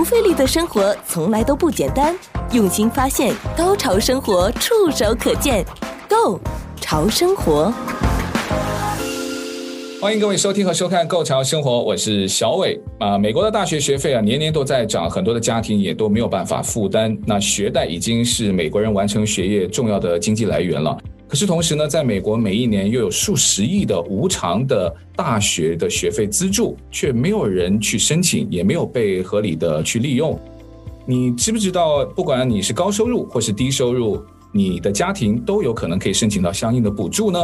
[0.00, 2.16] 不费力的生活从来都不简单，
[2.52, 5.62] 用心发现，高潮生活触手可见
[6.08, 6.40] Go
[6.80, 7.70] 潮生活。
[10.00, 13.18] 欢迎各位收听和收看《Go 潮生活》，我是小伟啊。
[13.18, 17.14] 美国的大学学费啊，年年都在涨，很多的家庭也都没有办法负担。
[17.26, 20.96] 那学贷已经是美国人完成学业重要的经济来源了。
[21.30, 30.36] 可是同时呢，在美国每一年又有数十亿的无偿的大学的学费资助，却没有人去申请，也没有被合理的去利用。
[31.06, 37.38] 你知不知道，不管你是高收入或是低收入，你的家庭都有可能可以申请到相应的补助呢？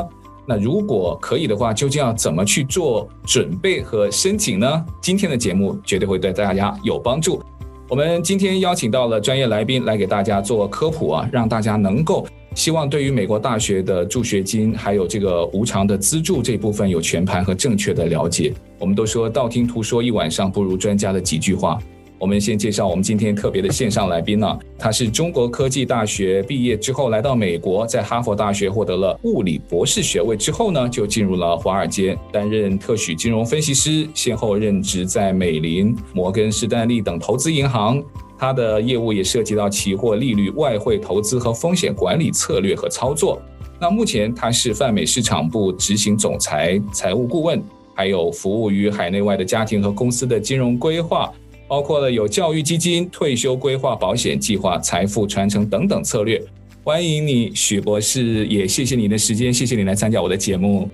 [0.49, 4.85] 那如果可以的话，究竟要怎么去做准备和申请呢？
[5.01, 7.41] 今天的节目绝对会对大家有帮助。
[7.89, 18.51] 我们今天邀请到了专业来宾来给大家做科普啊，让大家能够希望对于美国大学的助学金还有这个无偿的资助这部分有全盘和正确的了解。
[18.79, 21.79] 我们都说道听途说一晚上不如专家的几句话。
[22.19, 38.03] 我们先介绍我们今天特别的线上来宾呢、啊，他是中国科技大学毕业之后来到美国，在哈佛大学获得了物理博士学位之后呢，就进入了华尔街担任特许金融分析师，先后任职在美林、摩根士丹利等投资银行。
[38.39, 43.41] 他的业务也涉及到期货、利率、外汇投资和风险管理策略和操作。
[43.81, 47.63] 那目前他是泛美市场部执行总裁、财务顾问，
[47.95, 51.33] 还有服务于海内外的家庭和公司的金融规划。
[51.69, 56.41] 包括了有教育基金、退休规划、保险计划、财富传承等等策略。
[56.85, 60.89] 欢迎你，许博士，也谢谢你的时间，谢谢你来参加我的节目。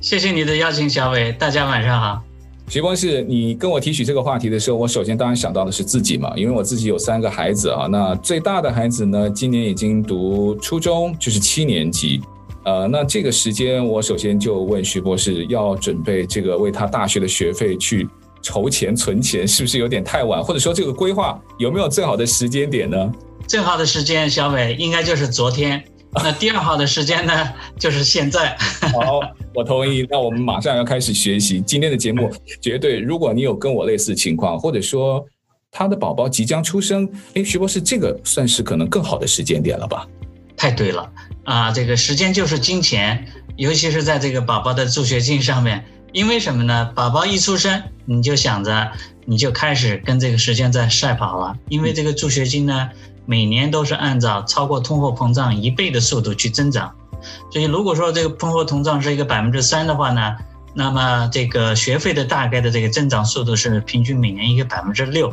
[0.00, 2.29] 谢谢你的邀请，小伟，大家晚上好。
[2.70, 7.88] 徐博士，你跟我提起这个话题的时候，我首先当然想到的是自己嘛，因为我自己有三个孩子啊。
[7.90, 12.20] 那最大的孩子呢，今年已经读初中，就是七年级。
[12.64, 18.08] 呃，那这个时间，我首先就问徐博士，要准备这个为他大学的学费去。
[18.42, 20.42] 筹钱存钱是不是有点太晚？
[20.42, 23.12] 或者说这个规划有没有最好的时间点呢？
[23.46, 25.84] 最好的时间，小伟应该就是昨天。
[26.22, 28.56] 那第二号的时间呢， 就是现在。
[28.92, 29.20] 好，
[29.54, 30.06] 我同意。
[30.10, 32.30] 那我们马上要开始学习今天的节目。
[32.60, 35.24] 绝对，如果你有跟我类似情况，或者说
[35.70, 40.06] 他的宝宝即将出生，诶，徐博士，这个算是可能更好的时间点了吧？
[40.56, 41.10] 太对了
[41.44, 41.70] 啊！
[41.70, 43.24] 这个时间就是金钱，
[43.56, 45.84] 尤其是在这个宝宝的助学金上面。
[46.12, 46.92] 因为什么呢？
[46.96, 48.90] 宝宝一出生，你就想着，
[49.26, 51.56] 你就开始跟这个时间在赛跑了。
[51.68, 52.90] 因为这个助学金呢，
[53.26, 56.94] 每年都是按照超过通货膨胀一倍的速度去增长。
[57.50, 60.36] 所以如果说这个通货膨胀是一个百分之三的话呢，
[60.74, 65.32] 那么这个学费的大概的这个增长速度是平均每年一个百分之六。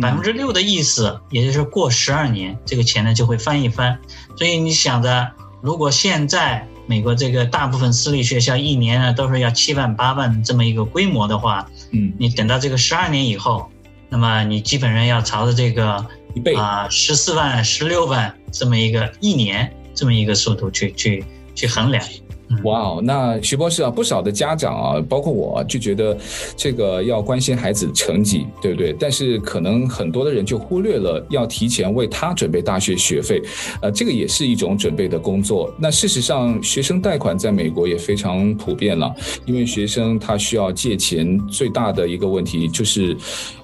[0.00, 3.98] 百分之六的意思，也就是过十二年，这个钱呢就会翻一番。
[4.36, 5.28] 所以你想着，
[5.60, 6.66] 如果现在。
[6.90, 13.70] 美国这个大部分私立学校一年呢都是要七万八万这么一个规模的话，嗯，你等到这个十二年以后，
[14.08, 21.24] 那么你基本上要朝着这个一倍啊十四万、十六万这么一个一年这么一个速度去去
[21.54, 22.02] 去衡量。
[22.64, 26.16] 哇哦，那徐博士啊，不少的家长啊，包括我就觉得
[26.56, 28.90] 这个要关心孩子的成绩，对不对？
[28.98, 33.42] 但是可能很多的人就忽略了要提前为他准备大学学费，
[33.82, 35.70] 呃，这个也是一种准备的工作。
[35.78, 39.14] 那事实上，学生贷款在美国也非常普遍了，
[39.44, 43.14] 因为学生他需要借钱，最大的一个问题就是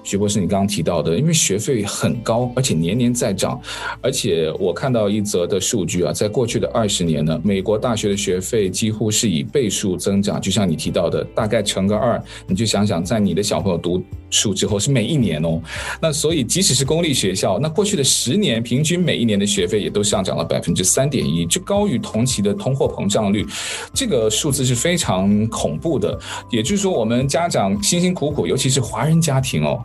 [0.05, 3.59] 徐博士你刚刚提到的，因为学费很高，而且年年在涨，
[4.01, 8.69] 而且我看到一则的数据啊，在过去的二十年呢，美国大学的学费。
[8.75, 15.59] 几乎是以倍数增长，就像你提到的，大概乘个二，你就想想，在你的小朋友读书之后是每一年哦。
[16.01, 23.45] 那所以，即使是公立学校，那过去的十年平均每一年的学费也都上涨了百分之三点一，就高于同期的通货膨胀率。
[23.93, 26.19] 这个数字是非常恐怖的。
[26.51, 29.83] 也就是说，我们家长辛辛苦苦，尤其是华人家庭哦。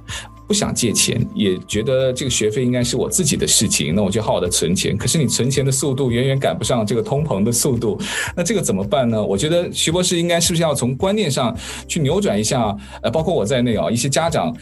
[0.50, 4.96] 不想借钱，也觉得这个学费应该是我自己的事情，那我就好好的存钱。
[4.96, 7.96] 可是你存钱的速度远远赶不上这个通膨的速度，
[8.36, 9.24] 那这个怎么办呢？
[9.24, 11.56] 我觉得徐博士应该是不是要从观念上
[11.86, 12.76] 去扭转一下？
[13.00, 14.52] 呃，包括我在内啊，一些家长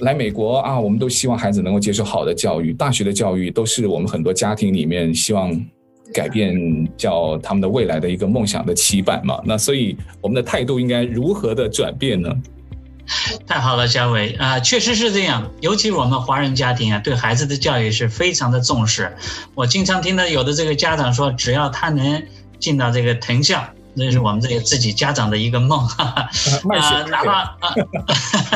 [0.00, 5.58] 来美国啊，我们都希望孩子能够接受好的教育，大学的教育都是我们很多家庭里面希望
[6.12, 6.54] 改变
[6.98, 9.40] 叫他们的未来的一个梦想的期盼嘛。
[9.42, 12.30] 那所以我们的态度应该如何的转变呢？
[13.46, 15.50] 太好了，小伟啊，确实是这样。
[15.60, 19.16] 尤其我们华人家庭啊，对孩子的教育是非常的重视。
[19.54, 22.22] 我经常听到有的这个家长说，只要他能
[22.58, 23.64] 进到这个藤校，
[23.94, 25.86] 那是我们这个自己家长的一个梦。
[25.96, 26.30] 啊，
[27.10, 27.74] 哪怕啊，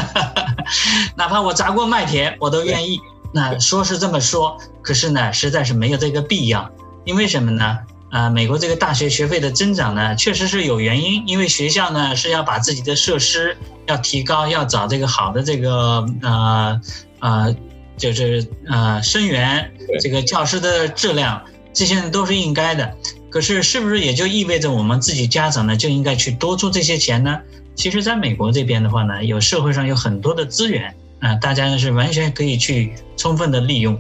[1.16, 3.00] 哪怕我砸锅卖铁，我都愿意。
[3.32, 6.70] 那说是这么说，可是呢，实在是没有这个必要。
[7.04, 7.78] 因为什么呢？
[8.14, 13.56] 啊，美国这个大学学费的增长呢，确实是有原因，因为学校呢是要把自己的设施
[13.88, 16.80] 要提高，要找这个好的这个呃
[17.18, 17.56] 呃
[17.96, 19.68] 就是呃生源，
[20.00, 22.96] 这个教师的质量，这些呢都是应该的。
[23.30, 27.40] 可是是不是也就意味着我们自己家长呢就应该去多出这些钱呢？
[27.74, 30.88] 其实，在美国这边的话呢，有社会上有很多的资源
[31.18, 33.98] 啊、呃，大家呢是完全可以去充分的利用。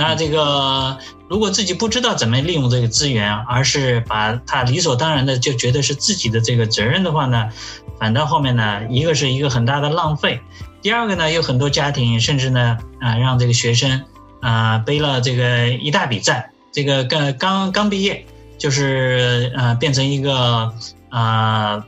[0.00, 0.96] 那这个
[1.28, 7.50] 如果自己不知道怎么利用这个资源，而是把它理所当然的就觉得是自己的这个责任的话呢，
[7.98, 10.40] 反倒后面呢，一个是一个很大的浪费。
[10.80, 14.02] 第二个呢，有很多家庭甚至呢，啊，让这个学生
[14.40, 18.24] 啊背了这个一大笔债，这个刚刚刚毕业，
[18.56, 20.72] 就是呃变成一个
[21.10, 21.84] 啊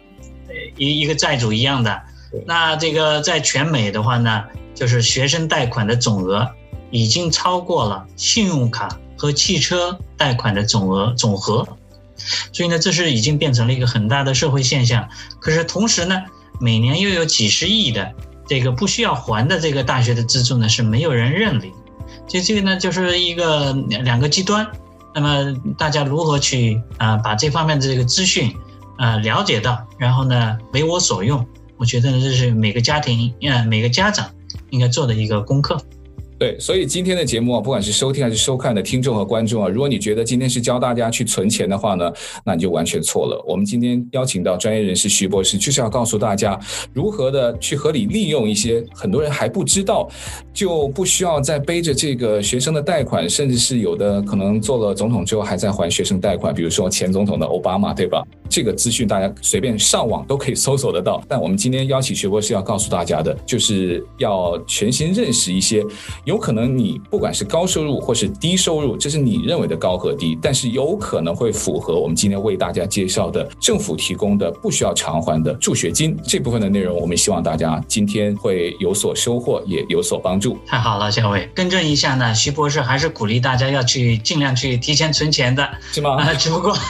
[0.77, 2.03] 一一个债主一样的。
[2.47, 4.45] 那这个在全美的话呢，
[4.75, 6.51] 就是学生贷款的总额
[6.93, 11.67] 已经超过了信用卡和汽车贷款的总额总和，
[12.53, 15.09] 所以呢，这是已经变成了一个很大的社会现象。
[15.41, 16.23] 可是同时呢，
[16.61, 18.13] 每年又有几十亿的。
[18.45, 21.73] 这个不需要还的这个大学的资助呢，是没有人认领，
[22.27, 24.67] 所以这个呢就是一个两个极端。
[25.15, 28.55] 那么大家如何去啊把这方面的这个资讯
[28.99, 31.47] 啊了解到，然后呢为我所用？
[31.79, 34.29] 我觉得呢这是每个家庭啊每个家长
[34.71, 35.81] 应该做的一个功课。
[36.43, 42.13] 对，所以今天的节目啊，不管是收听还是收看的听众和观众啊，如果你觉得今天是教大家去存钱的话呢，
[42.45, 43.41] 那你就完全错了。
[43.47, 46.59] 我们今天邀请到专业人士徐博士，就是要告诉大家
[46.93, 50.09] 如何的去合理利用一些很多人还不知道，
[50.53, 58.21] 就不需要再背着这个学生的贷款，甚至是有的可能做了总统之后还在还学生贷款，比如说前总统的奥巴马，对吧？
[58.49, 61.23] 这个资讯大家随便上网都可以搜索得到。
[61.29, 65.85] 但我们今天邀请徐博士要告诉大家的，就是要全新认识一些。
[66.33, 76.99] 有可能你不管是高收入或是低收入，这是你认为的高和低，但是有可能会符合我们今天为大家介绍的政府提供的不需要偿还的助学金这部分的内容。
[76.99, 80.57] 我们希望大家今天会有所收获，也有所帮助。
[80.67, 86.17] 太好了，小伟，更正一下呢，徐博士还是鼓励大家要去尽量去提前存钱的，是吗？
[86.17, 86.75] 啊，只不过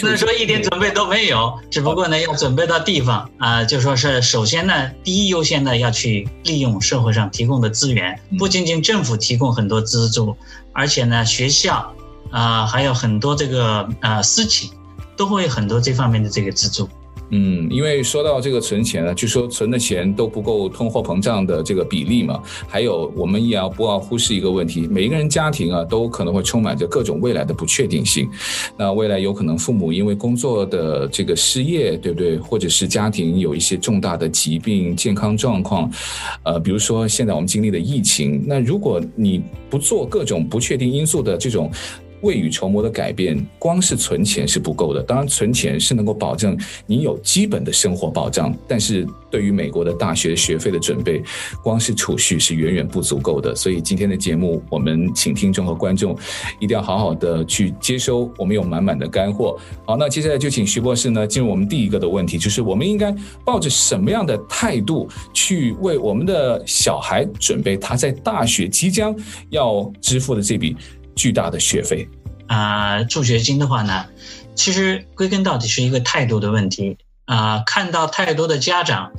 [0.00, 10.36] 不能说一点准备都没有，只不过呢要准备到地方啊，就说是首先呢，第一优先呢要去利用社会上提供的资源，不仅仅政府提供很多资助，
[10.72, 11.92] 而且呢，学校
[12.30, 14.70] 啊、呃，还有很多这个啊、呃、私企，
[15.16, 16.88] 都会有很多这方面的这个资助。
[17.30, 22.42] 嗯，因为说到这个存钱呢，就说存的钱都不够通货膨胀的这个比例嘛。
[22.66, 28.28] 还有，我们也要不要忽视一个问题，每一个人家庭啊，都可能会充满着各种未来的不确定性。
[28.76, 32.38] 那未来有可能父母因为工作的这个失业，对不对？
[32.38, 35.90] 或者是家庭有一些重大的疾病、健康状况，
[36.44, 41.70] 呃，比如说现在我们经历的疫情，那如果你不做各种不确定因素的这种。
[42.22, 45.02] 未雨绸缪的改变，光是存钱是不够的。
[45.02, 51.22] 当然，存钱是能够保证你有基本的生活保障，但是对于美国的大学学费的准备，
[51.62, 53.54] 光是储蓄是远远不足够的。
[53.54, 56.16] 所以今天的节目，我们请听众和观众
[56.60, 59.58] 一定要好好的去接收，我们有满满的干货。
[59.84, 69.14] 好，那接下来就请徐博士呢进入我们第一个的问题，就是我们应该抱着什么样的态度去为我们的小孩准备他在大学即将
[69.50, 70.76] 要支付的这笔。
[71.18, 72.08] 巨大的学费
[72.46, 74.06] 啊、助学金的话呢，
[74.54, 79.12] 其实归根到底是一个态度的问题啊、看到太多的家长，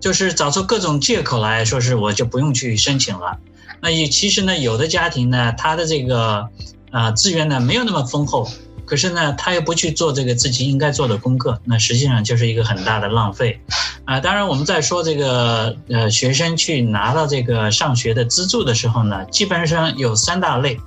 [0.00, 3.38] 就是找出各种借口来说是我就不用去申请了。
[3.80, 6.48] 那也其实呢，有的家庭呢，他的这个
[6.90, 8.50] 啊、资源呢没有那么丰厚。
[8.86, 13.58] 可是呢，他又不去做这个自己应该做的功课，那实际上就是一个很大的浪费，
[14.04, 20.78] 啊，当然我们在说这个呃学生去拿到这个上学的资助的时候呢，基本上有三大类。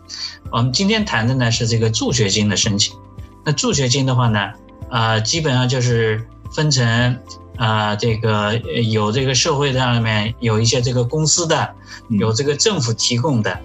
[0.51, 2.95] 我们今天谈的呢是这个助学金的申请。
[3.43, 4.51] 那助学金的话呢，
[4.89, 6.23] 啊，基本上就是
[6.53, 7.17] 分成
[7.57, 8.55] 啊这个
[8.89, 11.73] 有这个社会上面有一些这个公司的，
[12.09, 13.59] 有这个政府提供的，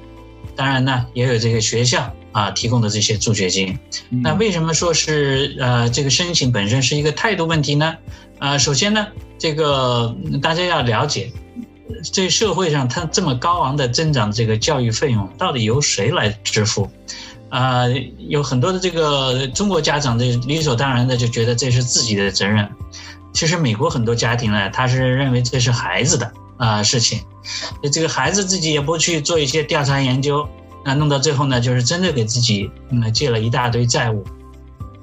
[0.57, 2.13] 当然呢也有这个学校。
[2.33, 3.79] 啊，提供的这些助学金，
[4.11, 7.95] 那为什么说是呃这个申请本身是一个态度问题呢？
[8.39, 9.07] 啊，首先呢，
[9.39, 11.31] 这个大家要了解，
[12.13, 16.91] 这社会上它这么高昂的增长，这个教育费用到底由谁来支付？
[17.51, 17.85] 啊，
[18.17, 22.69] 有很多的这个中国家长，这理所当然的就觉得这是自己的责任。
[23.35, 27.21] 其实美国很多家庭呢，他是认为这是孩子的啊事情，
[27.93, 30.49] 这个孩子自己也不去做一些调查研究。
[30.85, 34.25] 那弄到最后呢，就是真的给自己嗯借了一大堆债务。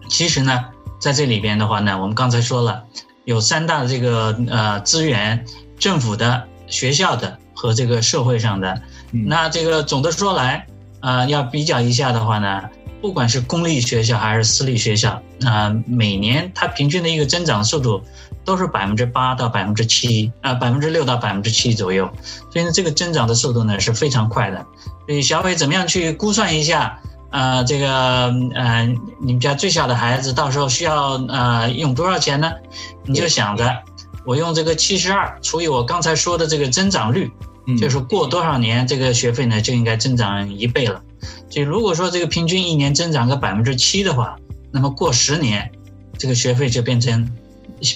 [0.10, 0.66] 其实呢，
[1.00, 2.84] 在这里边的话呢，我们刚才说了，
[3.26, 5.46] 有三大的这个呃资源：
[5.78, 8.82] 政府的、学校的和这个社会上的。
[9.12, 10.66] 那这个总的说来，
[11.00, 12.70] 啊、呃，要比较一下的话呢，
[13.02, 15.12] 不管是公立学校还是私立学校，
[15.46, 18.02] 啊、呃，每年它平均的一个增长速度。
[18.50, 22.10] 都是百分之八到百分之七啊，百分之六到百分之七左右，
[22.52, 24.66] 所以呢，这个增长的速度呢是非常快的。
[25.06, 27.64] 所以小伟怎么样去估算一下啊、呃？
[27.64, 28.88] 这个呃，
[29.22, 32.52] 你们家最小的孩子到时候需要呃用多少钱呢？
[33.06, 33.72] 你就想着
[34.26, 37.32] 我用这个七十二除以我刚才说的这个增长率，
[37.80, 41.00] 就是过多少年这个学费呢就应该增长一倍了。
[41.52, 44.38] 所以如果说这个平均一年增长个百分之七的话，
[44.72, 45.72] 那么过十年，
[46.18, 47.30] 这个学费就变成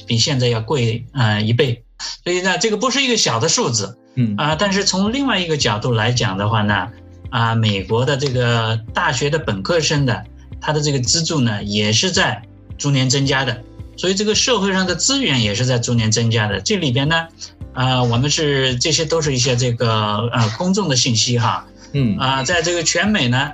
[0.06, 1.84] 比现在要贵呃一倍。
[2.24, 6.90] 所以呢，这个不是一个小的数字，嗯啊，但是从另外一个角度来讲的话呢，
[7.30, 10.26] 啊，美国的这个大学的本科生的
[10.60, 12.42] 他的这个资助呢，也是在
[12.78, 13.64] 逐年增加的，
[13.96, 16.60] 所以这个社会上的资源也是在逐年增加的。
[16.60, 17.28] 这里边呢，
[17.74, 23.54] 啊，我们是这些都是一些这个呃公众的信息哈，嗯啊，在这个全美呢。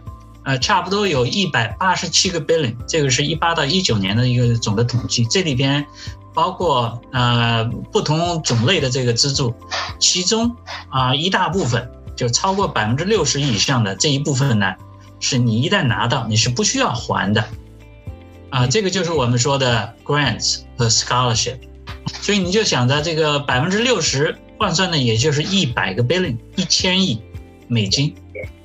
[0.50, 5.86] 呃，差不多有一百八十七个 billion，这个是一八到一九年的一个总的统计，这里边
[6.34, 9.53] 包括呃不同种类的这个资助，
[10.00, 10.56] 其中
[10.89, 14.74] 啊、一大部分就超过百分之六十以上的这一部分呢，
[15.20, 17.46] 是你一旦拿到你是不需要还的，
[18.50, 21.60] 啊、这个就是我们说的 grants 和 scholarship，
[22.24, 27.22] 所以你就想着这个百分之六十换算呢也就是一百个 billion，一千亿
[27.68, 28.15] 美金。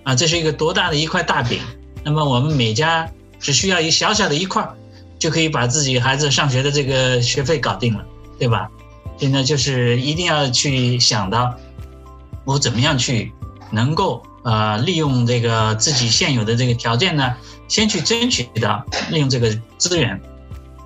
[0.05, 1.59] 啊，这是一个多大的一块大饼？
[2.05, 4.67] 那么我们每家只需要一小小的一块，
[5.19, 8.05] 就可以把自己孩子上学的这个学费搞定了，
[8.39, 8.69] 对吧？
[9.19, 11.55] 所以呢，就是一定要去想到，
[12.45, 13.33] 我怎么样去
[13.71, 17.35] 能够呃利用这个自己现有的这个条件呢，
[17.69, 20.21] 先去争取到利用这个资源。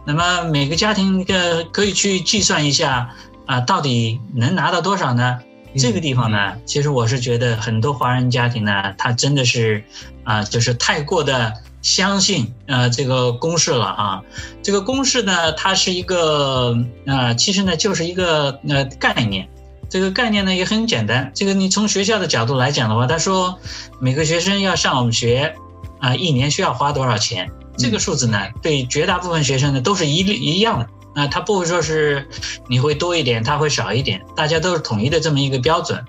[0.07, 3.11] 那么每个家庭的可以去计算一下
[3.47, 5.41] 啊，到底能拿到多少呢？
[5.77, 9.85] 这个地方呢，其实我是觉得很多华人家庭呢，他真的是
[10.25, 14.23] 啊，就是太过的相信呃这个公式了啊。
[14.63, 19.49] 这个公式呢，它是一个呃，其实呢就是一个呃概念。
[19.91, 21.31] 这个概念呢也很简单。
[21.35, 23.59] 这个你从学校的角度来讲的话，他说
[24.01, 25.55] 每个学生要上我们学
[25.99, 27.51] 啊，一年需要花多少钱？
[27.77, 30.89] 这个数字呢，对绝大部分学生呢都是一律一样的。
[31.19, 32.29] 那他不会说是
[32.69, 36.05] 你会多一点，他会少一点，大家都是统一的这么一个标准。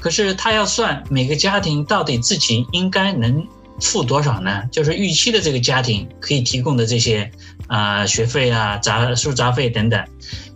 [0.00, 3.46] 可是他要算每个家庭到底自己应该能
[3.82, 4.62] 付多少呢？
[4.72, 7.30] 就是预期的这个家庭可以提供的这些
[7.66, 10.02] 啊、学费啊、杂书杂费等等。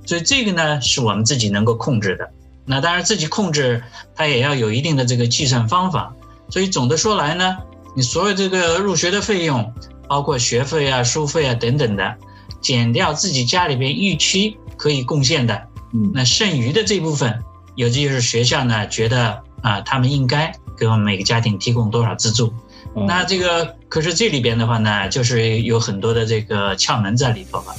[0.07, 2.31] 所以这个呢是我们自己能够控制的。
[2.65, 3.83] 那当然自己控制，
[4.17, 6.15] 它也要有一定的这个计算方法。
[6.49, 7.59] 所以总的说来呢，
[7.95, 9.75] 你所有这个入学的费用，
[10.09, 12.17] 包括学费啊、书费啊等等的。
[12.65, 15.55] 减掉自己家里边预期可以贡献的，
[15.93, 17.45] 嗯，那剩余的这部分，
[17.75, 22.51] 有的就是学校呢觉得啊、呃，他们应该给我们每个家庭提供多少资助。
[22.97, 27.75] 嗯、那这个可是这里边的话呢，就是有很多的这个窍门在里头了。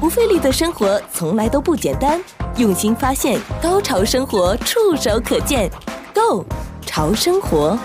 [0.00, 2.20] 不费力的生活从来都不简单，
[2.56, 5.70] 用心发现，高潮生活触手可见
[6.12, 6.44] ，Go
[6.84, 7.78] 潮生活。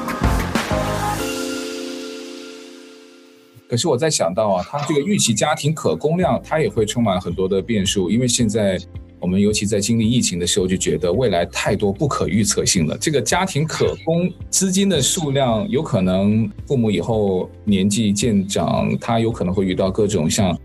[3.70, 8.80] 可是我在想到啊，他这个预期家庭可供量，它也会充满很多的变数，因为现在
[9.20, 12.98] 我们尤其在经历疫情的时候，就觉得未来太多不可预测性了。
[12.98, 20.58] 这个家庭可供资金的数量，有可能父母以后年纪渐长，他有可能会遇到各种像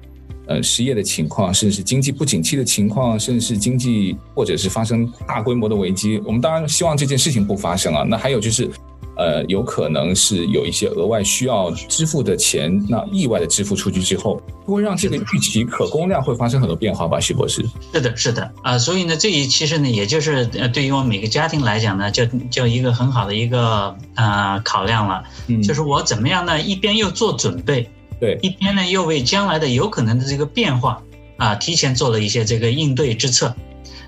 [0.47, 6.23] 呃失业的情况，甚至是经济不景气的情况，甚至是经济或者是发生大规模的危机。
[6.25, 8.04] 我们当然希望这件事情不发生啊。
[8.04, 8.71] 那还有就是。
[9.14, 17.21] 呃，有可能是有一些额外需要支付的钱，那意外的支付出去之后，会让这个预期可供量会发生很多变化吧？
[17.21, 17.62] 徐博士。
[17.92, 26.59] 是的，是的，啊、呃，所以呢，这一其实呢，也就是呃，对于我们每个家庭来讲呢，就就一个很好的一个呃考量了，嗯，就是我怎么样呢？
[26.61, 31.02] 一边又做准备，对，一边呢又为将来的有可能的这个变化
[31.37, 33.54] 啊、呃，提前做了一些这个应对之策，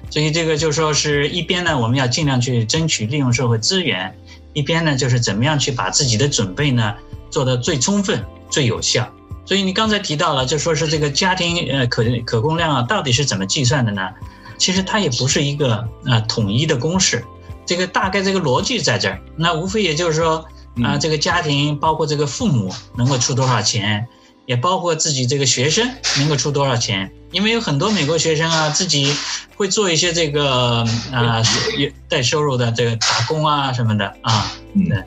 [0.09, 4.17] 所以这个就说是一边呢，我们要尽量去争取利用社会资源。
[4.55, 6.95] 一边呢，就是怎么样去把自己的准备呢
[7.29, 9.07] 做得最充分、最有效。
[9.45, 14.09] 所以你刚才提到了，就说是这个家庭呃可可供量啊，到底是怎么计算的呢？
[14.57, 17.23] 其实它也不是一个呃统一的公式，
[17.67, 19.21] 这个大概这个逻辑在这儿。
[19.37, 20.47] 那无非也就是说
[20.83, 24.09] 啊，这个家庭包括这个父母能够出多少钱。
[24.47, 29.11] 也包括自己这个学生能够出多少钱，因为有很多美国学生啊，自己
[29.57, 31.43] 会做一些这个啊
[31.79, 35.03] 有带收入的这个打工啊什么的啊，对，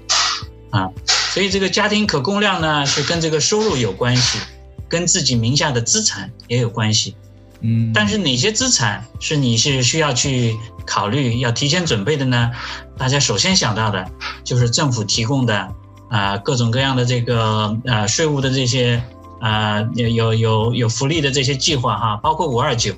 [0.71, 4.39] 啊，所以这个家庭可供量呢是跟这个收入有关系，
[4.89, 7.15] 跟自己名下的资产也有关系，
[7.61, 12.51] 嗯，但是哪些资产是你是需要去考虑要提前准备的呢？
[12.97, 14.09] 大家首先想到的
[14.43, 15.69] 就是政府提供的
[16.09, 19.03] 啊各种各样的这个啊税务的这些。
[19.39, 22.93] 啊、有有有有福利的这些计划哈，包括五二九，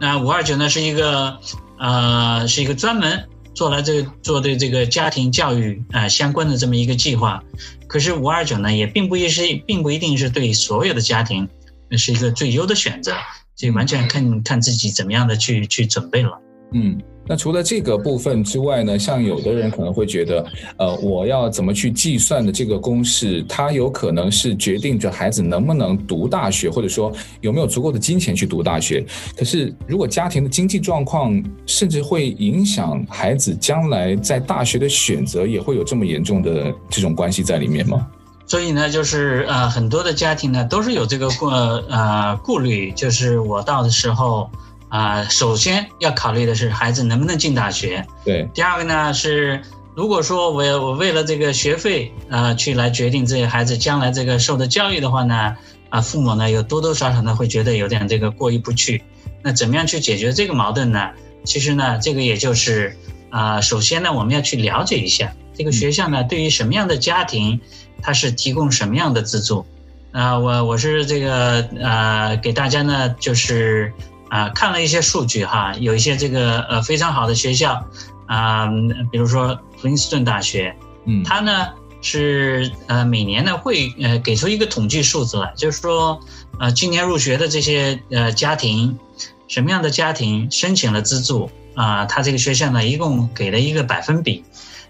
[0.00, 1.38] 那五二九呢是一个
[1.78, 7.42] 呃是一个专门做来这个做对这个家庭教育啊、呃、相关的这么一个计划。
[7.86, 11.48] 可是五二九呢也并不一是并不一定是对所有的家庭
[11.92, 13.12] 是一个最优的选择，
[13.54, 16.40] 所以完全看看自己怎么样的去去准备了。
[16.72, 17.00] 嗯。
[17.26, 20.44] 那除了这个部分之外呢，像有的人可能会觉得，
[20.76, 29.02] 呃，我要怎么去计算的这个公式，它有可能是决定着孩子能不能读大学，或者说有没有足够的金钱去读大学。
[29.34, 38.06] 可是，如果家庭的经济状况甚至会影响孩子将来在大学的选择，也会有这么严重的这种关系在里面吗？
[38.46, 44.50] 所以呢，就是呃，很多的家庭呢都是有这个顾呃顾虑，就是我到的时候。
[44.94, 48.06] 啊、呃，首先要考虑的是孩子能不能进大学。
[48.24, 48.48] 对。
[48.54, 49.60] 第二个呢是，
[49.96, 59.02] 如果说我我为了这个学费啊、呃、去来决定这些孩子将来这个受的教育的话呢，啊、呃，父母呢有多多少少呢会觉得有点这个过意不去。
[59.42, 61.10] 那怎么样去解决这个矛盾呢？
[61.44, 62.96] 其实呢，这个也就是
[63.30, 67.60] 啊、呃，首先呢我们要去了解一下这个学校呢对于什么样的家庭，
[68.00, 69.66] 它是提供什么样的资助。
[70.12, 73.92] 啊、呃，我我是这个呃给大家呢就是。
[74.34, 77.86] 啊，看了一些数据哈，有一些这个呃非常好的学校，
[78.26, 78.66] 啊，
[79.12, 80.74] 比如说普林斯顿大学，
[81.04, 81.68] 嗯，它呢
[82.02, 86.18] 是呃每年呢会呃给出一个统计数字来，就是说
[86.58, 88.98] 呃今年入学的这些呃家庭，
[89.46, 94.42] 什么样的家庭申请了资助啊，它这个学校呢一共给了一个百分比，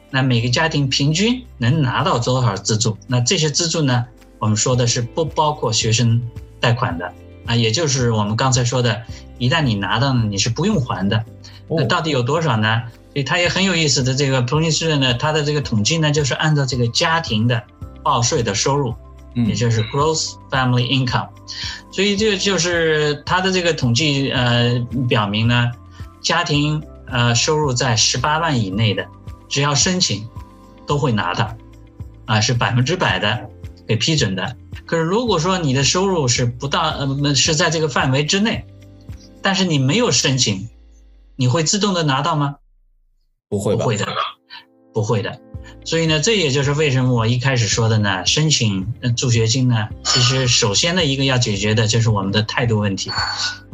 [0.08, 2.96] 那每个家庭平均能拿到多少资助？
[3.06, 4.06] 那这些资助呢，
[4.38, 6.22] 我们说的是不包括学生
[6.60, 7.12] 贷款的。
[7.46, 9.02] 啊，也就是我们刚才说的，
[9.38, 11.24] 一旦你拿到了，你是不用还的。
[11.68, 12.82] 那到底有多少呢？
[13.12, 17.62] 所以它也很有意思的这个普林斯顿呢，它的这个统计呢，就是按照这个家庭的
[18.02, 18.94] 报税的收入，
[19.34, 21.28] 也就是 gross family income。
[21.92, 25.70] 所以这就是它的这个统计呃表明呢，
[26.20, 29.06] 家庭呃收入在十八万以内的，
[29.48, 30.28] 只要申请
[30.86, 31.56] 都会拿到，
[32.26, 33.48] 啊，是百分之百的
[33.86, 34.56] 给批准的。
[34.86, 38.66] 可是，如果说你的收入是不到呃，是在这个范围之内，
[39.44, 40.70] 但是你没有申请，
[41.36, 42.56] 你会自动的拿到吗？
[43.50, 43.84] 不会吧？
[43.84, 44.06] 不会的，
[44.94, 45.38] 不会的。
[45.84, 53.10] 所以呢，这也就是为什么我一开始说的呢，申请助学金呢，其实首先的一个要解决的就是我们的态度问题。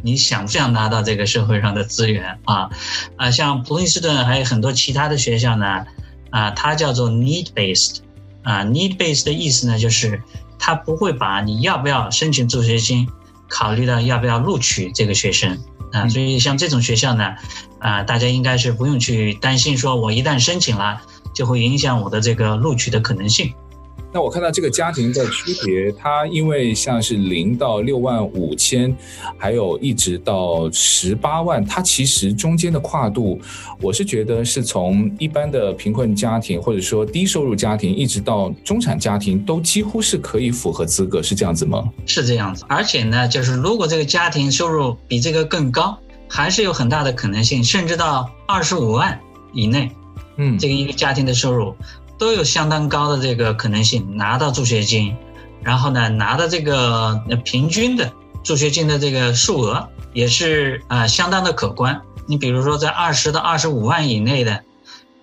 [0.02, 2.68] 你想不想拿到这个社会上的资源啊？
[3.14, 5.86] 啊，像普林斯顿还有很多其他的学校呢，
[6.30, 7.98] 啊，它叫做 need based，
[8.42, 10.20] 啊，need based 的意思呢就是。
[10.62, 13.08] 它不会把你要不要申请助学金
[13.50, 15.58] 考虑到要不要录取这个学生
[15.92, 17.34] 啊，所以像这种学校呢，
[17.80, 21.02] 啊，大家应该是不用去担心，说我一旦申请了，
[21.34, 23.52] 就会影响我的这个录取的可能性。
[24.12, 28.94] 那我看到这个家庭的区别，它因为像是零到六万五千，
[29.38, 33.40] 还有一直到十八万，它其实中间的跨度，
[33.80, 41.88] 我是觉得是从一般的贫困家庭或者说低收入家庭，一直到中产家庭，都几乎是可以符合资格，是这样子吗？
[42.04, 45.96] 是这样子，而且呢，就是如果这个家庭收入比这个更高，
[46.28, 49.20] 还是有很大的可能性，甚至到二十五万
[49.52, 49.90] 以内，
[50.36, 51.74] 嗯，这个一个家庭的收入。
[52.20, 55.16] 都有相当高的这个可能性拿到助学金，
[55.62, 58.12] 然后呢，拿到这个平均的
[58.44, 61.98] 助学金的这个数额也是啊相当的可观。
[62.26, 64.62] 你比如说在二十到二十五万以内的，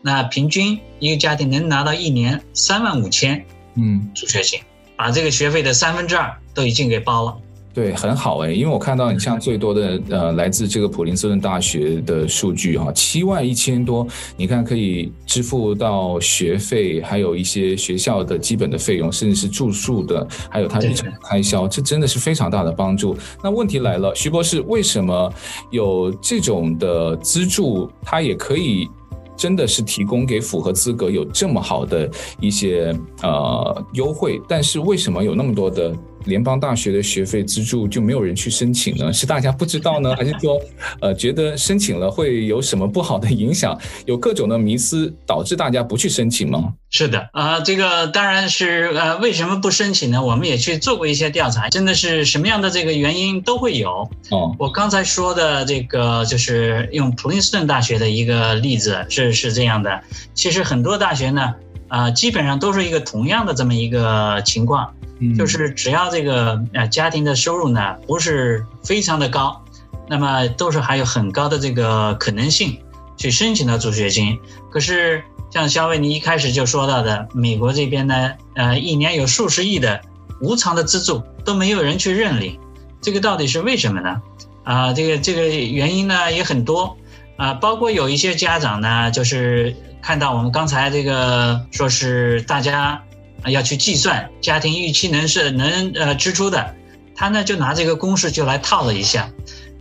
[0.02, 4.60] 那平均一个家庭能拿到一年三万五千，嗯，助学金，
[4.96, 7.38] 把这个学费的三分之二都已经给包了。
[7.78, 23.16] 对，很好哎，因为我看到你像最多的呃，来自这个普林斯顿大学的数据哈，七万一千多，你看可以支付到学费，还有一些学校的基本的费用，甚至是住宿的，还有他日常开销，这真的是非常大的帮助。
[23.44, 25.32] 那问题来了，徐博士，为什么
[25.70, 28.90] 有这种的资助，他也可以
[29.36, 32.10] 真的是提供给符合资格有这么好的
[32.40, 35.96] 一些呃优惠，但是为什么有那么多的？
[36.28, 39.12] 联邦大学的学费资助就没有人去申请呢？
[39.12, 40.62] 是大家不知道呢， 还是说，
[41.02, 43.78] 呃，觉得申请了会有什么不好的影响？
[44.06, 46.74] 有各种的迷思导致大家不去申请吗？
[46.90, 50.22] 是的，啊、呃，这个当然是，呃，为什么不申请呢？
[50.24, 54.10] 我们也去做过一些调查，真的是什么样的这个原因都会有。
[54.30, 60.02] 哦，我刚才说的这个就是用普林斯顿大学的一个例子是是这样的，
[60.34, 61.56] 其实很多大学呢，
[61.88, 64.94] 啊、呃，基本上都是一个同样的这么一个情况。
[65.38, 69.64] 就是只要这个呃家庭的收入呢不是非常的高，
[70.08, 72.80] 那么都是还有很高的这个可能性
[73.18, 74.38] 去申请到助学金。
[74.72, 80.02] 可是像肖伟你一开始就说到的，美国这边呢，呃一年有数十亿的
[80.42, 82.60] 无偿的资助都没有人去认领，
[83.02, 84.22] 这个到底是为什么呢？
[84.64, 86.98] 啊，这个这个原因呢也很多
[87.38, 93.02] 啊，包括有一些家长呢，就是看到我们刚才这个说是大家
[93.50, 96.76] 要去计算家庭预期能是能呃支出的，
[97.16, 99.30] 他呢就拿这个公式就来套了一下，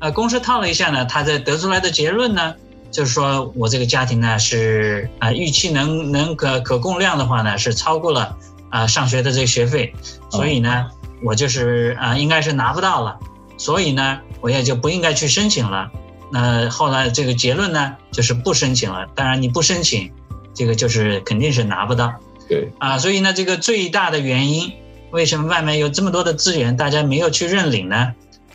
[0.00, 2.54] 呃，公式套了一下呢，他的得出来的结论呢，
[2.90, 8.36] 就是说我这个家庭呢是啊预期能能可可供量的话呢是超过了
[8.70, 9.92] 啊上学的这个学费，
[10.30, 10.86] 所以呢
[11.22, 13.18] 我就是啊应该是拿不到了。
[13.58, 15.90] 所以呢，我也就不应该去申请了。
[16.30, 19.06] 那后来这个结论呢，就是不申请了。
[19.14, 20.12] 当然，你不申请，
[20.52, 22.12] 这个就是肯定是拿不到。
[22.48, 24.72] 对啊，所以呢，这个最大的原因，
[25.10, 28.14] 为什么外面有这么多的资源，大家没有去认领呢？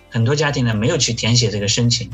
[0.10, 2.10] 很多家庭呢，没有去填写这个申请，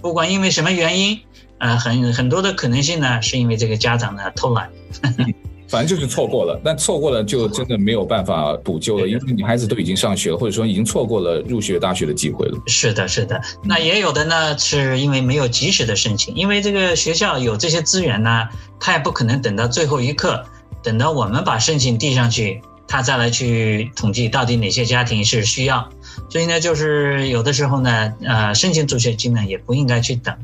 [0.00, 1.20] 不管因为什么原因，
[1.58, 4.70] 呃，很很多的可能性呢，是因为这个家长呢偷懒。
[5.66, 12.58] 反正就是错过了，但错过了就真的没有办法补救了，因为女孩子都已经上学了，或者说已经错过了入学大学的机会了。
[12.66, 13.40] 是的，是的。
[13.64, 18.46] 那也有的呢，是因为没有及时的申请，因为这个学校有这些资源呢，
[18.78, 20.44] 他也不可能等到最后一刻，
[20.84, 25.88] 等到我们把申请递上去，他再来去统计到底哪些家庭是需要。
[26.30, 30.36] 所以呢，就是有的时候呢，呃，申请助学金呢，也不应该去等。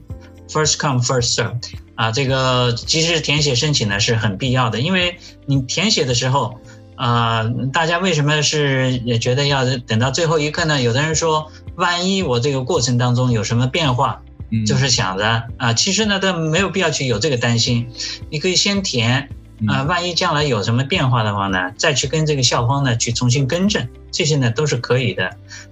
[0.49, 1.55] First come, first serve，
[1.95, 6.59] 啊，这个及时填写申请呢是很必要的，因为你填写的时候，
[6.97, 10.83] 啊，大家为什么是也觉得要等到最后一刻呢？
[10.83, 14.23] 有的人说，万一我这个过程当中有什么变化，
[14.67, 17.87] 就是想着啊，其实呢，都没有必要去有这个担心，
[18.29, 19.29] 你可以先填，
[19.69, 25.31] 啊，万一将来有什么变化的话呢，再去跟这个校方呢去重新更正，这些呢都是可以的。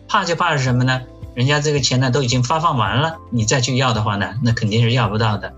[0.08, 1.00] 怕就怕是什么呢？
[1.34, 5.54] 人家这个钱呢都已经发放完了，你再去要的话呢，那肯定是要不到的。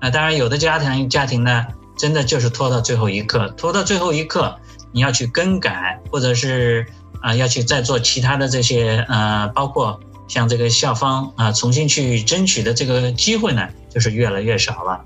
[0.00, 1.66] 那当然，有的家庭家庭呢，
[1.96, 4.56] 真的就是拖到最后一刻，拖到最后一刻，
[4.92, 6.86] 你要去更改，或者是
[7.20, 15.04] 啊要去再做其他的这些呃，包括像这个校方啊重新去争取的这个机会呢，就是越来越少了。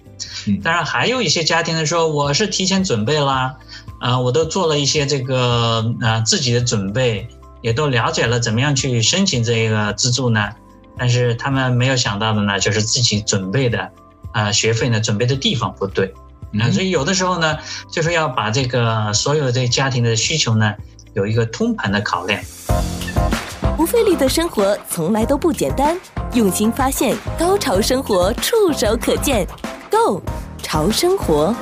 [0.63, 3.57] 当然，还有一些家庭呢说，我是提前准备啦，
[3.99, 7.27] 啊，我都做了一些这个啊自己的准备。
[7.63, 10.51] 也都了解了怎么样去申请这个资助呢？
[10.99, 13.91] 但是他们没有想到的呢，就是自己准备的
[14.33, 16.13] 啊学费呢，准备的地方不对
[16.61, 17.57] 啊，所以有的时候呢，
[17.91, 20.75] 就是要把这个所有的家庭的需求呢，
[21.15, 22.39] 有一个通盘的考量。
[23.77, 25.99] 不费力的生活从来都不简单，
[26.35, 29.45] 用心发现，高潮生活触手可见
[29.91, 30.23] ，Go
[30.63, 31.53] 潮生活。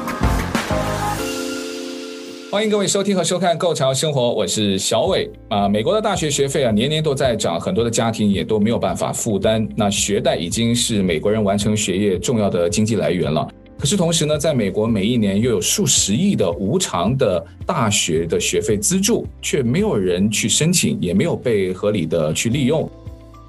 [2.51, 5.67] 欢迎各位收听和收看《Go 潮生活》，我是小伟啊。
[5.67, 9.67] 美国的大学学费啊，年年都在涨，很多的家庭也都没有办法负担。
[9.75, 13.49] 那学贷已经是美国人完成学业重要的经济来源了。
[13.83, 22.89] 可是同时呢，在美国每一年又有数十亿的无偿的大学的学费资助，却没有人去申请，也没有被合理的去利用。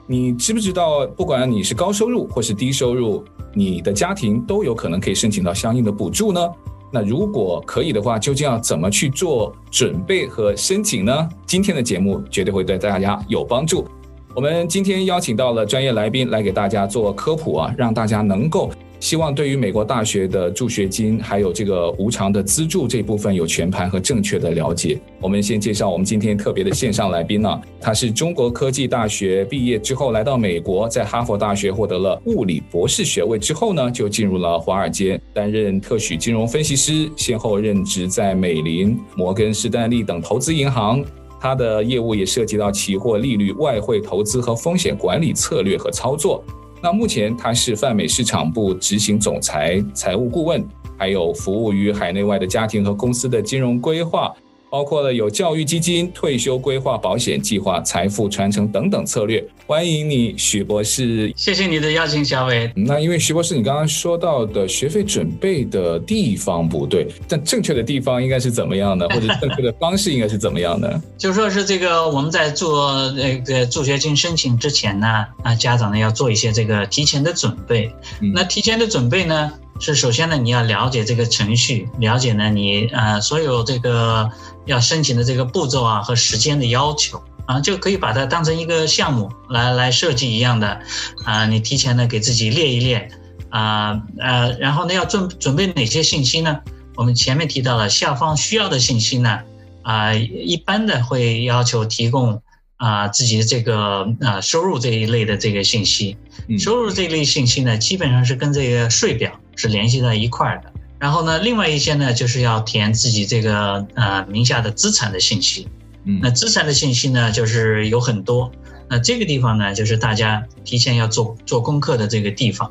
[0.08, 6.50] 你知不知道，不管你是高收入或是低收入，你的家庭都有可能可以申请到相应的补助呢？
[6.92, 11.30] 那如果可以的话，究竟要怎么去做准备和申请呢？
[11.46, 13.86] 今天的节目绝对会对大家有帮助。
[14.34, 18.72] 我们今天邀请到了专业来宾来给大家做科普啊，让大家能够。
[19.04, 24.98] 希望对于美国大学的助学金，还有这个无偿的资助这部分有全盘和正确的了解。
[25.20, 41.04] 我们先介绍我们今天特别的线上来宾呢、他是中国科技大学毕业之后来到美国，在哈佛大学获得了物理博士学位之后呢，就进入了华尔街担任特许金融分析师，先后任职在美林、摩根士丹利等投资银行。
[41.42, 46.42] 他的业务也涉及到期货、利率、外汇投资和风险管理策略和操作。
[46.84, 50.62] 那目前他是泛美市场部执行总裁、财务顾问，
[50.98, 54.36] 还有服务于海内外的家庭和公司的金融规划。
[54.74, 59.48] 包括了有教育基金、退休规划、保险计划、财富传承等等策略。
[59.68, 61.32] 欢迎你，许博士。
[61.38, 62.74] 谢谢你的邀请，小伟。
[62.76, 69.08] 那因为许博士，你刚刚说到的学费准备的地方不对，但正确的地方应该是怎么样的？
[69.14, 71.00] 或者正确的方式应该是怎么样的？
[71.20, 77.94] 就说是这个，我们在做那个助学金申请之前呢，啊，家长呢要做一些这个提前的准备。
[78.22, 84.30] 嗯、那提前的准备呢，是首先呢你要了解这个程序，了解呢你呃所有这个。
[84.66, 90.80] 要申请的这个步骤啊和时间的要求啊，就可以把它当成一个项目来来设计一样的
[91.26, 93.12] 啊，你提前呢给自己列一列
[93.50, 96.62] 啊呃，然后呢要准准备哪些信息呢？
[96.96, 99.42] 我们前面提到了校方需要的信息呢
[99.82, 102.42] 啊，一般的会要求提供
[102.84, 106.18] 啊自己的这个啊收入这一类的这个信息，
[106.60, 110.74] 收入这一类信息呢基本上是跟这个税表是联系在一块的。
[111.00, 115.68] 然后呢，另外一些呢，就是要填自己这个呃名下的资产的信息。
[116.04, 118.52] 嗯，那资产的信息呢，就是有很多。
[118.90, 122.70] 那这个地方呢，就是大家提前要做做功课的这个地方。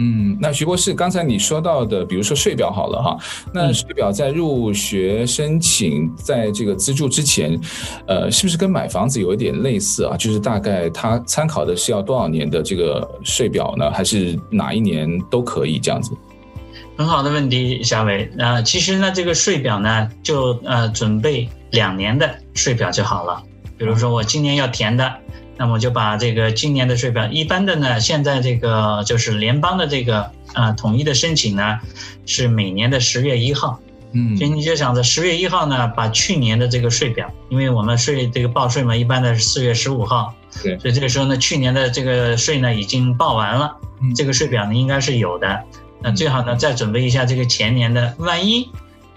[0.00, 3.18] 嗯，那徐博士，刚才你说到的，比如说税表好了哈，
[3.52, 7.60] 那税表在入学申请在这个资助之前，
[8.06, 10.16] 呃，是不是跟买房子有一点类似啊？
[10.16, 13.90] 就是大概他参考的是要多少年的这个税表呢？
[13.90, 16.12] 还是哪一年都可以这样子？
[16.96, 18.30] 很好的问题，小伟。
[18.38, 23.42] 呃，其实呢，这个税表呢，就呃准备两年的税表就好了。
[23.76, 25.12] 比如说我今年要填的。
[25.58, 31.80] 那么就把这个今年的税表，一般的呢，现在这个就是联邦的这个啊统一的申请呢，
[32.26, 33.80] 是每年的十月一号，
[34.12, 43.76] 嗯，所以你就想着十月一号呢，把去年的这个税表，因为我们税这个报税嘛，一般的是四月十五号，对，所以这个时候呢，去年的这个税呢已经报完了，
[44.14, 45.64] 这个税表呢应该是有的，
[46.00, 48.62] 那最好呢再准备一下这个前年的，万一，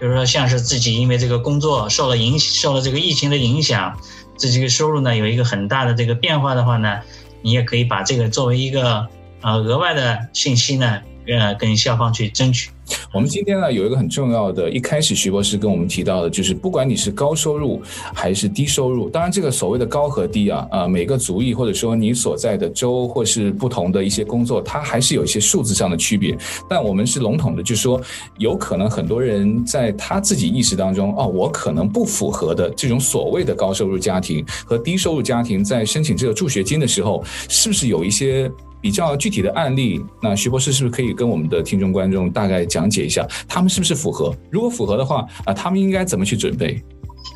[0.00, 3.96] 比如说像是自己因为这个工作受了影受了这个疫情的影响。
[4.42, 6.98] 这几个收入呢有一个很大的这个变化的话呢，
[7.42, 9.06] 你也可以把这个作为一个
[9.40, 12.70] 呃额外的信息呢，呃跟校方去争取。
[13.12, 17.80] 我们今天呢有一个很重要的，一开始徐博士跟我们提到的，就是不管你是高收入
[18.12, 26.36] 还是低收入，当然这个所谓的高和低啊，啊每个族裔或者说你所在的州或是不同的一些工作，它还是有一些数字上的区别。
[26.68, 28.00] 但我们是笼统的，就是说
[28.36, 38.50] 有可能很多人在他自己意识当中，哦，我可能不符合的这种所谓的高收入家庭和低收入家庭，在申请这个助学金的时候，是不是有一些？
[38.82, 44.36] 比较具体的案例，那徐博士是不是可以跟我们的听众观众大概讲解一下，他们是不是符合？
[44.50, 46.82] 如果符合的话，啊，他们应该怎么去准备？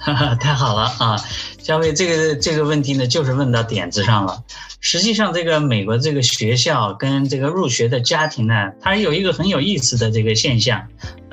[0.00, 1.16] 哈哈，太好了啊！
[1.58, 4.42] 小伟，这个这个问题呢，就是问到点子上了。
[4.80, 10.82] 实际上，这个美国这个学校跟这个入学的家庭呢，它有一个很有意思的这个现象。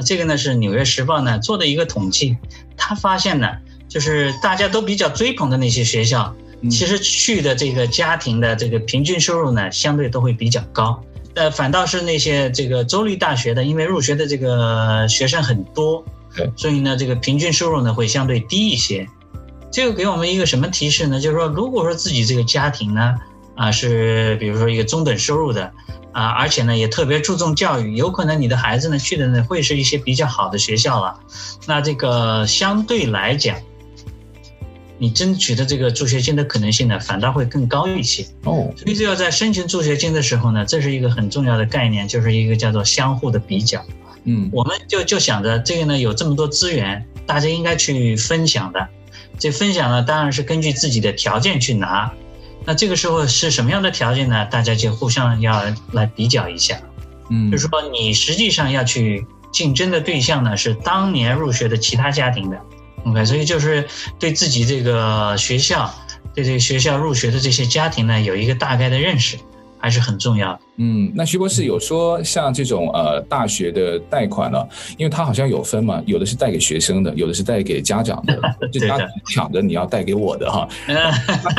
[0.06, 2.38] 这个呢是《纽约时报》呢做的一个统计，
[2.78, 3.48] 他发现呢，
[3.90, 6.36] 就是大家都比较追捧的那些学校。
[6.70, 11.02] 其实去的这个家庭的这个平均收入呢，相对都会比较高。
[11.36, 19.08] 呃，反倒是那些这个州立大学的，因为入学的这个学生很多，对，所以呢，这个平均收入呢会相对低一些。
[19.72, 21.20] 这个给我们一个什么提示呢？
[21.20, 23.16] 就是说，如果说自己这个家庭呢，
[23.56, 25.72] 啊是比如说一个中等收入的，
[26.12, 31.20] 啊，而且呢也特别注重教育，有可能你的孩子呢去的呢会是一些比较好的学校了。
[31.66, 33.58] 那这个相对来讲。
[34.98, 38.72] 你争取的这个助学金的可能性呢，反倒会更高一些哦。
[38.76, 43.84] 所以，只要在申请助学金的时候呢，这是一个很重要的概念，就是一个叫做相互的比较。
[44.26, 48.88] 嗯，我们就就想着这个呢，有这么多资源，大家应该去分享的。
[49.38, 52.12] 这分享呢，当然是根据自己的条件去拿。
[52.66, 54.46] 那这个时候是什么样的条件呢？
[54.46, 56.80] 大家就互相要来比较一下。
[57.30, 62.58] 嗯，就是说你实际上要去竞争的对象呢，是当年入学的其他家庭的。
[63.06, 63.88] OK，所以就是
[64.18, 65.94] 对自己这个学校，
[66.34, 69.38] 对这个学校入学的这些家庭呢，有一个大概的认识。
[69.84, 70.60] 还是很重要的。
[70.78, 74.66] 嗯，那徐博士有说，像这种呃大学的贷款呢，
[74.98, 78.40] 因为它好像有分嘛，有的是贷给学生的，有的是贷给家长的，
[78.72, 80.66] 就他抢着你要贷给我的哈。
[80.88, 81.12] 那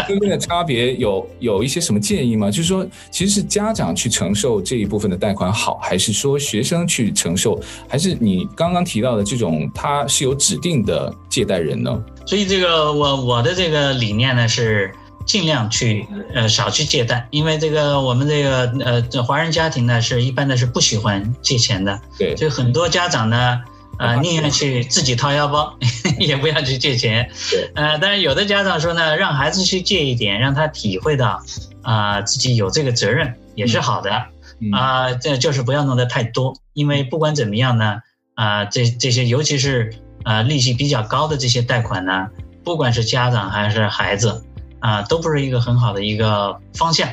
[0.09, 2.51] 中间的差别有有一些什么建议吗？
[2.51, 12.03] 就是说，其实是家长去承受这一部分的贷款好，还是说学生去承受，还是你刚刚提到的这种，他是有指定的借贷人呢？
[12.25, 14.91] 所以这个我我的这个理念呢是。
[15.27, 23.61] 尽量去呃少去借贷，因为这个我们这个呃这华人家庭呢是一般的是不喜欢借钱的，对，所以很多家长呢
[23.99, 25.77] 呃宁愿去自己掏腰包，
[26.21, 31.43] 也不要去借钱，对，呃但是有的家长说呢，让孩子去借一点，让他体会到
[31.83, 34.29] 啊、呃、自己有这个责任也是好的，啊、
[34.61, 34.73] 嗯。
[34.73, 38.01] 呃、这就是不要弄得太多，因为不管怎么样呢
[38.35, 42.29] 啊、呃、这这些尤其是啊、呃、利息比较高的这些贷款呢，
[42.63, 44.45] 不管是家长还是孩子。
[44.85, 47.09] 啊，都不是一个很好的一个方向，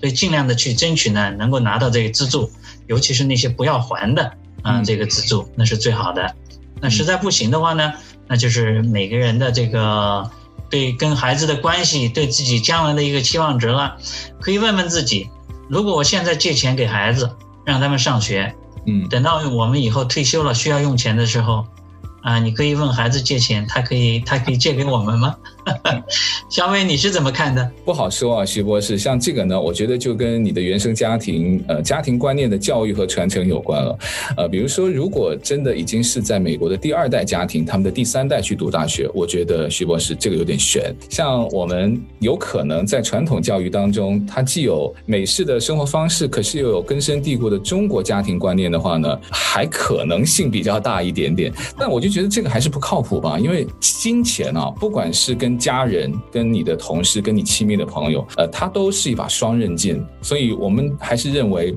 [0.00, 2.50] 所以尽量的去争取呢，能够拿到这个资助，
[2.88, 4.32] 尤其是那些不要还的
[4.62, 6.34] 啊，这个资助那是最好的。
[6.80, 7.92] 那实在不行的话呢，
[8.26, 10.28] 那就是每个人的这个
[10.68, 13.96] 对跟孩子的关系，对自己将来的一个期望值了，
[14.40, 15.30] 可以问问自己，
[15.68, 17.30] 如果我现在借钱给孩子，
[17.64, 18.52] 让他们上学，
[18.84, 21.64] 嗯，等到我们以后退休了需要用钱的时候。
[22.22, 25.36] 啊，你可以问孩子借钱，他可以，他可以借给我们吗？
[26.48, 27.68] 小伟，你是怎么看的？
[27.84, 28.96] 不好说啊，徐博士。
[28.96, 33.98] 像这个呢，我觉得就跟你的原生家庭，呃，家庭观念的教育和传承有关了。
[34.36, 40.94] 呃，比如说，如果真的已经是在美国的第二代家庭，他们的第三代去读大学，我觉得徐博士这个有点悬。
[41.08, 51.52] 像我们有可能在传统教育当中，它既有美式的生活方式，可是又有根深蒂固的中国家庭观念的话呢，还可能性比较大一点点。
[51.76, 52.11] 但我就。
[52.12, 53.38] 觉得这个还是不靠谱吧？
[53.38, 61.76] 因为金钱啊，不管是跟家人、跟你的同事、跟你亲密的朋友，呃，它都是一把双刃剑，所以我们还是认为。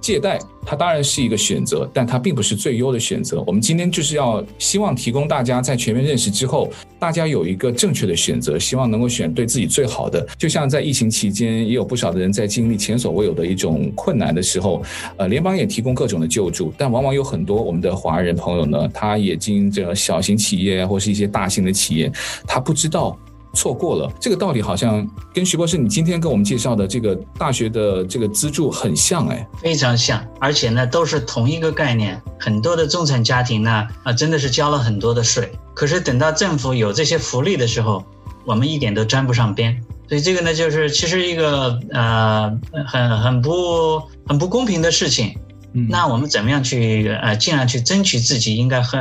[0.00, 3.42] 借贷，它当然是一个选择，但它并不是最优的选择。
[3.46, 10.26] 我们今天就是要希望提供大家在全面认识之后，大家有一个正确的选择，希望能够选对自己最好的。
[10.38, 14.82] 就像在疫情期间，也有不少的人在经历前所未有的一种困难的时候，
[15.16, 22.10] 呃，联邦也提供各种的救助，但往往有很多我们的华人朋友呢，他也经营着小型企业或是一些大型的企业，
[22.46, 23.18] 他不知道。
[23.52, 32.20] 错过了这个道理，好像跟徐博士你今天跟我们介绍的这个大学的这个资助很像哎，非常像，而且呢都是同一个概念。
[32.38, 38.04] 很多的中产家庭呢啊真的是交了很多的税，可是等到政府有这些福利的时候，
[38.46, 39.82] 我们一点都沾不上边。
[40.08, 42.50] 所以这个呢就是其实一个呃
[42.86, 45.36] 很很不很不公平的事情。
[45.72, 48.98] 嗯，那我们怎么样去呃尽量去争取自己应该和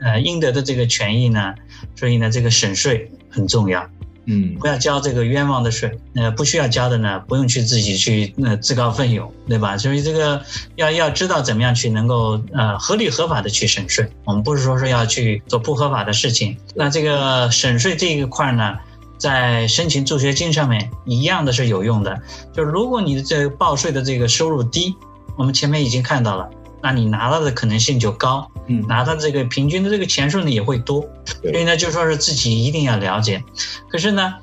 [0.00, 1.52] 呃应得的这个权益呢？
[1.96, 3.10] 所以呢这个省税。
[3.36, 3.86] 很重要，
[4.24, 9.76] 嗯，不要交这个冤枉的税，呃，不需要交的呢，不用去自己去呃自告奋勇，对吧？
[9.76, 10.40] 所以这个
[10.76, 14.10] 要要知道怎么样去能够呃合理合法的去省税。
[14.24, 16.56] 我们不是说是要去做不合法的事情。
[16.74, 18.78] 那这个省税这一块呢，
[19.18, 22.18] 在申请助学金上面一样的是有用的。
[22.54, 24.94] 就是如果你的这个报税的这个收入低，
[25.36, 26.48] 我们前面已经看到了。
[26.82, 31.08] 那你拿到的可能性就高，嗯，拿到这个平均的这个钱数呢也会多，
[31.42, 33.42] 所以呢就说是自己一定要了解。
[33.88, 34.34] 可是呢，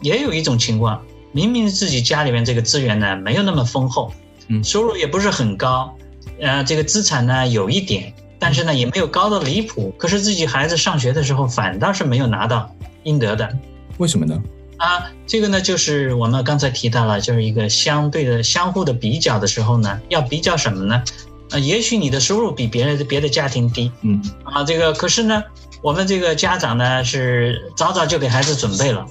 [0.00, 4.12] 也有一种情况，明明自己家里面这个资源呢没有那么丰厚，
[4.48, 5.94] 嗯，收入也不是很高，
[6.40, 13.48] 呃，这个资产呢有一点，但是呢也没有高的离谱，可是自己孩子上学的时候反倒是没有拿到应得的，
[13.98, 14.40] 为什么呢？
[14.78, 21.02] 啊，这个呢就是我们刚才提到了，就是一个相对的相互的比较的时候呢，要比较什么呢？
[21.52, 25.42] 啊，也许你的收入比别人的别的家庭低，嗯，啊，这个可是呢，
[25.82, 29.06] 我们这个家长呢是早早就给孩子准备了，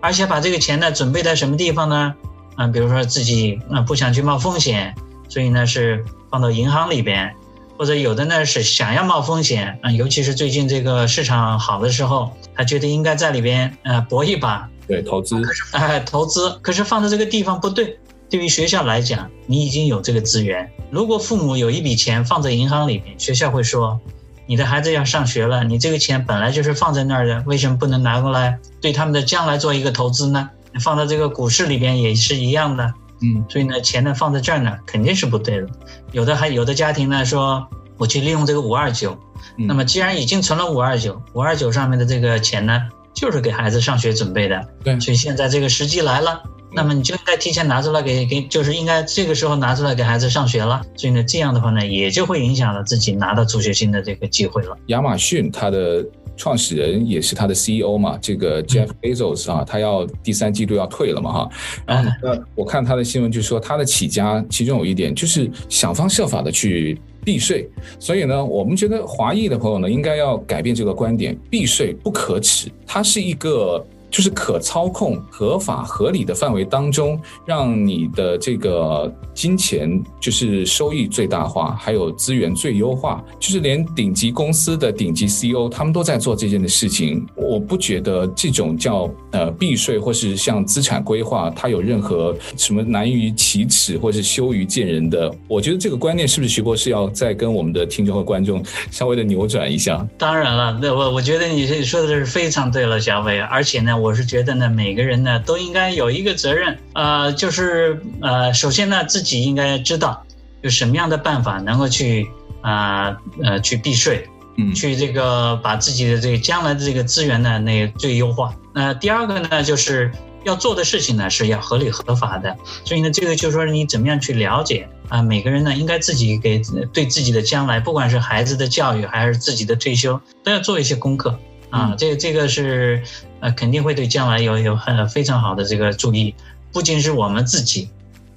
[0.00, 2.14] 而且把这个钱呢准备在什么地方呢？
[2.56, 4.94] 啊，比如说自己啊不想去冒风险，
[5.28, 7.34] 所以呢是放到银行里边，
[7.78, 17.98] 或者有的呢是想要冒风险啊，尤其是最近这个市场好的时候，他觉得应该在里边呃搏一把，对，投资，可是哎投资，可是放在这个地方不对。
[18.28, 20.70] 对于学校来讲，你已经有这个资源。
[20.90, 24.00] 如果父母有一笔钱放在银行里面，学校会说
[24.46, 30.50] ：“你的孩子要上学了，你这个钱本来就是放在那儿的，为什么不能拿过来对他们的将来做一个投资呢？
[30.80, 35.66] 放到这个股市里边也是一样的。”嗯，所以呢，钱呢放在这儿呢，肯定是不对的。
[36.12, 39.16] 有的还有的家庭呢说：“我去利用这个五二九。”
[39.56, 42.82] 那么既然已经存了五二九，五二九上面的这个钱呢，
[43.14, 44.62] 就是给孩子上学准备的。
[44.84, 46.42] 对，所以现在这个时机来了。
[46.72, 50.82] 那么你就应该提前拿出来给给，就是应该这个时候拿出来给孩子上学了。
[50.94, 54.76] 所以呢，这样的话呢，也就会影响了自己拿到助学金的这个机会了。
[54.86, 56.04] 亚马逊它的
[56.36, 61.48] 创始人也是他的 CEO 嘛，这个 Jeff Bezos 啊，他要第三季度要退了嘛哈。
[61.86, 67.66] 然后呢，我看他的新闻就说他的起家其中有一点就是想方设法的去避税。
[67.98, 73.82] 所以呢，我们觉得华裔的朋友呢，应该要改变这个观点，避税不可耻，它是一个。
[74.10, 83.22] 就是可操控、合法、合理的范围当中，让你的这个金钱就是收益最大化，还有资源最优化。
[83.38, 87.26] 就是连顶级公司的顶级 CEO 他们都在做这件的事情。
[87.34, 95.32] 我不觉得这种叫呃避税或是像资产规划，它有任何什么难于启齿或是羞于见人的。
[95.48, 100.06] 我觉得这个观念是不是徐博士要再跟我们的听众和观众稍微的扭转一下？
[100.16, 104.06] 当然了，那我我觉得你说的是非常对了，小伟，而且呢，我。
[104.06, 110.24] 我是觉得呢，每个人呢都应该有一个责任，呃，就是呃，首先呢，自己应该知道
[110.62, 112.30] 有什么样的办法能够去
[112.60, 113.08] 啊
[113.42, 114.24] 呃，呃去避税，
[114.58, 118.54] 嗯，去这个把自己的这个将来的这个资源呢那最优化。
[118.72, 120.12] 那第二个呢，就是
[120.44, 122.56] 要做的事情呢是要合理合法的。
[122.84, 131.36] 所以呢，这个就是说你怎么样去了解啊，每个人呢应该自己给对自己的将来，不管是孩子的教育还是自己的退休，都要做一些功课。
[131.70, 133.02] 啊，这个这个是
[133.40, 136.34] 呃，肯定会对将来有有很非常好的这个注意，
[136.72, 137.88] 不仅是我们自己，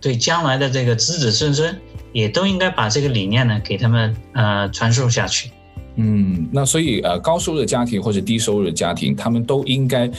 [0.02, 1.80] 对将来的这个子子孙孙，
[2.12, 5.52] 也都应该把这个理念呢给他们呃传授下去。
[5.96, 10.10] 嗯，那所以呃，高收入的家庭或者低收入的家庭，他们都应该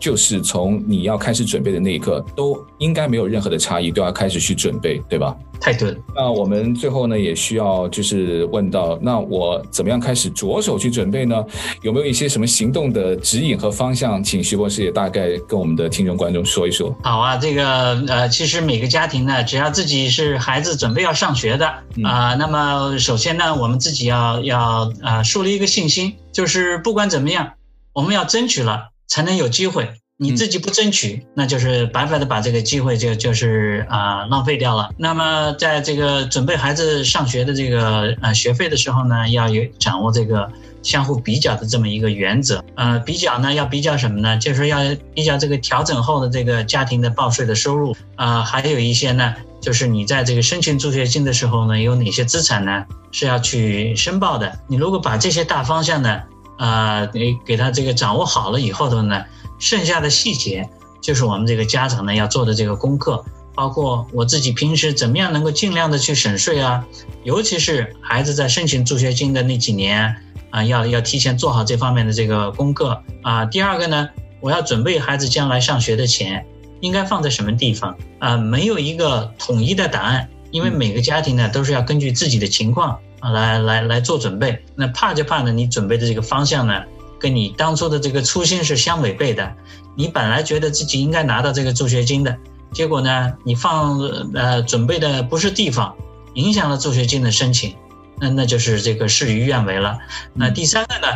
[0.00, 5.36] 就是从你要开始准备的那一刻，都应该没有任何的差异，都要开始去准备，对吧？
[5.60, 5.96] 太对了。
[6.16, 11.44] 那我们最后呢，也需要就是问到，那我怎么样开始着手去准备呢？
[11.82, 14.24] 有没有一些什么行动的指引和方向？
[14.24, 16.96] 请徐博士也大概跟我们的听众观众说一说。
[17.02, 24.58] 好啊，这个呃，其实每个家庭呢，只要自己是孩子准备要上学的啊、嗯呃，那么首先呢，我们自己要要
[25.02, 27.52] 啊、呃，树立一个信心，就是不管怎么样，
[27.92, 29.90] 我们要争取了，才能有机会。
[30.22, 34.90] 你自己不争取，那就是白白的把这个机会就就是啊、呃、浪费掉了。
[34.98, 40.46] 那么在这个准备孩子上学的这个呃学费的时候呢，要有掌握这个
[40.82, 42.62] 相互比较的这么一个原则。
[42.74, 44.36] 呃，比较呢要比较什么呢？
[44.36, 44.76] 就是要
[45.14, 54.52] 比较这个调整后的这个家庭的报税的收入啊、呃，还有一些呢，就是你在这个申请助学金的时候呢，有哪些资产呢是要去申报的？
[54.68, 56.20] 你如果把这些大方向呢，
[56.60, 59.24] 啊、呃，给给他这个掌握好了以后的呢。
[59.58, 60.68] 剩下的细节
[61.02, 66.84] 就是我们这个家长呢要做的这个功课，包括我自己平时怎么样能够尽量的去省税啊，
[67.24, 70.14] 尤其是孩子在申请助学金的那几年
[70.50, 73.44] 啊，要要提前做好这方面的这个功课啊。
[73.44, 74.08] 第二个呢，
[74.40, 76.46] 我要准备孩子将来上学的钱
[76.80, 78.38] 应该放在什么地方啊？
[78.38, 84.64] 没有一个统一的答案，因为每个家庭呢都是要根据自己的情况啊来来来做准备。
[84.74, 86.82] 那怕就怕呢，你准备的这个方向呢，
[87.18, 89.52] 跟你当初的这个初心是相违背的，
[89.94, 92.36] 你本来觉得自己应该拿到这个助学金的，
[92.72, 93.98] 结果呢，你放
[94.34, 95.94] 呃准备的不是地方，
[96.34, 97.74] 影响了助学金的申请，
[98.18, 99.98] 那那就是这个事与愿违了。
[100.32, 101.08] 那第三个呢，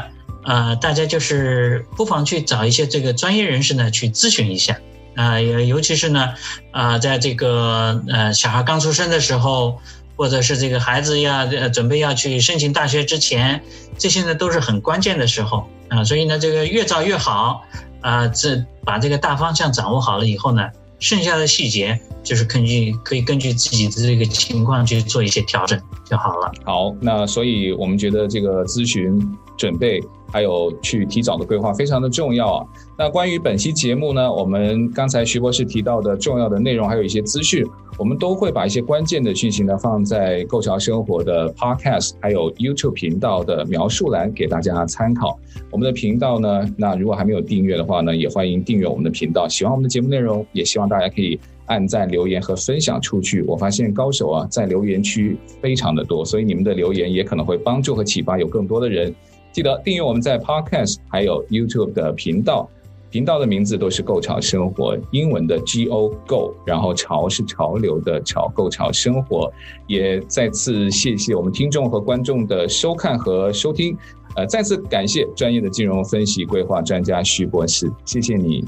[0.44, 4.74] 呃，大家就是不妨去找一些这个专业人士呢去咨询一下，
[5.16, 6.34] 啊、呃，尤其是呢，
[6.70, 9.78] 啊、呃，在这个呃小孩刚出生的时候。
[10.16, 13.62] 或者是这个孩子要呃准备要去申请大学之前，
[13.98, 17.62] 这些呢都是很关键的时候啊，所以呢这个越早越好
[18.00, 26.52] 啊，这把这个大方向掌握好了以后呢，剩下的细节就是根据可以根据自己的这个情况去做一些调整就好了。
[26.64, 29.20] 好，那所以我们觉得这个咨询
[29.56, 30.02] 准备。
[30.32, 32.66] 还有去提早的规划非常的重要啊。
[32.98, 37.64] 那关于本期节目呢，我们刚才徐博士提到的重要的内容，还有一些资讯，
[37.96, 45.38] 我们都会把一些关键的讯息呢放在构桥生活的 Podcast 还有 YouTube 频道的描述栏给大家参考。
[45.70, 49.46] 我们的频道呢，那如果还没有订阅的话呢，也欢迎订阅我们的频道。
[49.46, 53.40] 喜欢我们的节目内容，也希望大家可以按赞、留言和分享出去。
[53.42, 59.14] 我发现高手啊在留言区非常的多，所以你们的留言也可能会帮助和启发有更多的人。
[59.54, 62.68] 记得订阅我们在 Podcast 还有 YouTube 的频道，
[63.08, 69.52] 频道的名字都是“构潮生活”，英文的 G O Go，然后潮是潮流的潮，构潮生活。
[69.86, 73.96] 也再次谢谢我们听众和观众的收看和收听，
[74.34, 78.64] 呃，再次感谢专业的金融分析规划专家徐博士，谢谢你，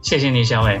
[0.00, 0.80] 谢谢你，小伟。